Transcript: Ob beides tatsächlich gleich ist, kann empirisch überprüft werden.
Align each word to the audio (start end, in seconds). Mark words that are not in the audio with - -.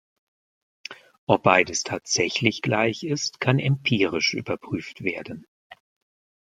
Ob 1.27 1.43
beides 1.43 1.83
tatsächlich 1.83 2.63
gleich 2.63 3.03
ist, 3.03 3.39
kann 3.39 3.59
empirisch 3.59 4.33
überprüft 4.33 5.03
werden. 5.03 5.45